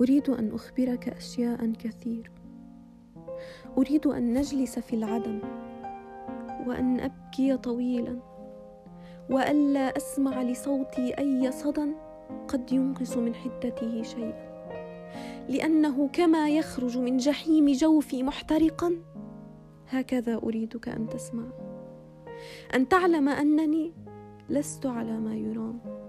[0.00, 2.30] أريد أن أخبرك أشياء كثير.
[3.78, 5.40] أريد أن نجلس في العدم
[6.66, 8.16] وأن أبكي طويلا
[9.30, 11.86] وألا أسمع لصوتي أي صدى
[12.48, 14.50] قد ينقص من حدته شيئا.
[15.48, 18.96] لأنه كما يخرج من جحيم جوفي محترقا
[19.88, 21.44] هكذا أريدك أن تسمع.
[22.74, 23.92] أن تعلم أنني
[24.48, 25.99] لست على ما يرام.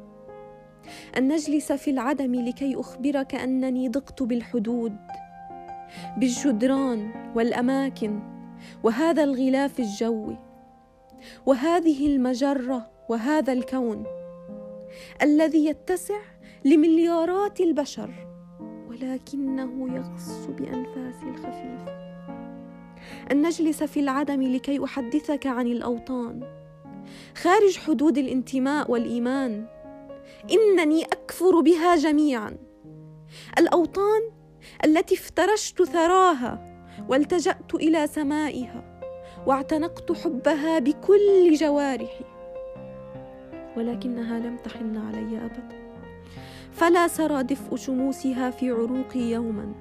[1.17, 4.95] أن نجلس في العدم لكي أخبرك أنني ضقت بالحدود
[6.17, 8.20] بالجدران والأماكن
[8.84, 10.38] وهذا الغلاف الجوي
[11.45, 14.04] وهذه المجرة وهذا الكون
[15.21, 16.20] الذي يتسع
[16.66, 18.27] لمليارات البشر
[18.90, 22.02] ولكنه يغص بأنفاسي الخفيفه
[23.32, 26.62] أن نجلس في العدم لكي أحدثك عن الأوطان
[27.35, 29.66] خارج حدود الانتماء والإيمان.
[30.52, 32.57] إنني أكفر بها جميعا.
[33.60, 34.21] الأوطان
[34.85, 36.71] التي افترشت ثراها
[37.10, 39.02] والتجأت إلى سمائها
[39.48, 42.26] واعتنقت حبها بكل جوارحي.
[43.77, 45.82] ولكنها لم تحن علي ابدا.
[46.71, 49.74] فلا سرى دفء شموسها في عروقي يوما.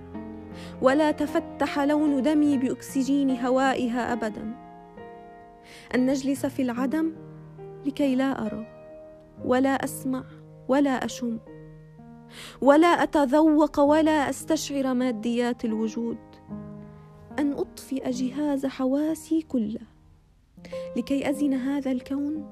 [0.83, 4.55] ولا تفتح لون دمي بأكسجين هوائها ابدا.
[5.95, 7.13] أن نجلس في العدم
[7.87, 8.67] لكي لا أرى
[9.45, 10.25] ولا أسمع.
[10.71, 11.39] ولا أشم
[12.61, 16.19] ولا أتذوق ولا أستشعر ماديات الوجود
[17.39, 19.81] أن أطفئ جهاز حواسي كله
[20.97, 22.47] لكي أزن هذا الكون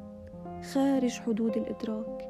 [0.75, 2.29] خارج حدود الإدراك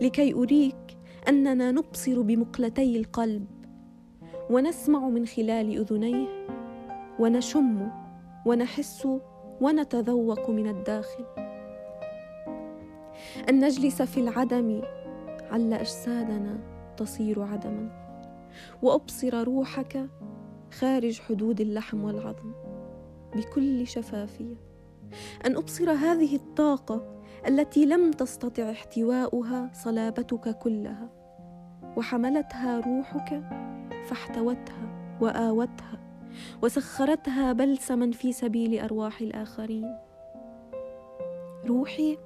[0.00, 0.98] لكي أريك
[1.28, 3.46] أننا نبصر بمقلتي القلب
[4.50, 6.46] ونسمع من خلال أذنيه
[7.18, 7.90] ونشم
[8.46, 9.08] ونحس
[9.60, 11.24] ونتذوق من الداخل.
[13.48, 14.82] أن نجلس في العدم
[15.52, 16.58] عل اجسادنا
[16.96, 18.02] تصير عدما.
[18.82, 20.08] وأبصر روحك
[20.72, 22.52] خارج حدود اللحم والعظم
[23.34, 24.56] بكل شفافية.
[25.46, 31.08] أن أبصر هذه الطاقة التي لم تستطع احتواؤها صلابتك كلها.
[31.96, 33.42] وحملتها روحك
[34.06, 36.00] فاحتوتها وآوتها.
[36.62, 39.96] وسخرتها بلسما في سبيل أرواح الآخرين.
[41.66, 42.18] روحي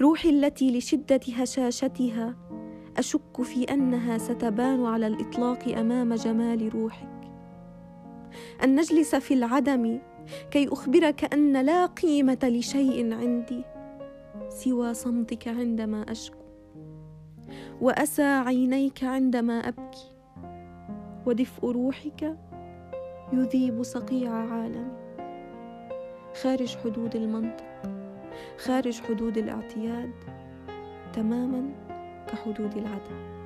[0.00, 2.34] روحي التي لشدة هشاشتها
[2.96, 7.08] أشك في أنها ستبان على الإطلاق أمام جمال روحك.
[8.64, 9.98] أن نجلس في العدم
[10.50, 13.64] كي أخبرك أن لا قيمة لشيء عندي
[14.48, 16.38] سوى صمتك عندما أشكو
[17.80, 20.14] وأسى عينيك عندما أبكي.
[21.26, 22.36] ودفء روحك
[23.32, 24.98] يذيب صقيع عالمي
[26.42, 27.97] خارج حدود المنطق.
[28.58, 30.10] خارج حدود الاعتياد
[31.12, 31.70] تماما
[32.28, 33.37] كحدود العدم.